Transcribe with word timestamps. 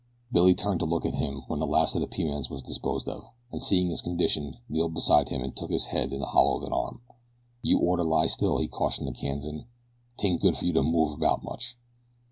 Billy 0.31 0.55
turned 0.55 0.79
to 0.79 0.87
look 0.87 1.05
at 1.05 1.13
him 1.13 1.43
when 1.47 1.59
the 1.59 1.67
last 1.67 1.93
of 1.93 2.01
the 2.01 2.07
Pimans 2.07 2.49
was 2.49 2.63
disposed 2.63 3.07
of, 3.07 3.23
and 3.51 3.61
seeing 3.61 3.91
his 3.91 4.01
condition 4.01 4.57
kneeled 4.67 4.95
beside 4.95 5.29
him 5.29 5.43
and 5.43 5.55
took 5.55 5.69
his 5.69 5.85
head 5.93 6.11
in 6.11 6.19
the 6.19 6.25
hollow 6.25 6.57
of 6.57 6.63
an 6.63 6.73
arm. 6.73 7.01
"You 7.61 7.77
orter 7.77 8.03
lie 8.03 8.25
still," 8.25 8.57
he 8.57 8.67
cautioned 8.67 9.07
the 9.07 9.11
Kansan. 9.13 9.65
"Tain't 10.17 10.41
good 10.41 10.57
for 10.57 10.65
you 10.65 10.73
to 10.73 10.81
move 10.81 11.21
around 11.21 11.43
much." 11.43 11.77